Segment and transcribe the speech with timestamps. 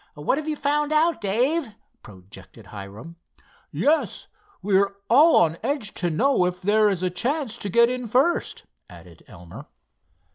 [0.15, 3.17] "What have you found out, Dave?" projected Hiram.
[3.71, 4.29] "Yes,
[4.63, 8.65] we're all on edge to know if there is a chance to get in first,"
[8.89, 9.67] added Elmer.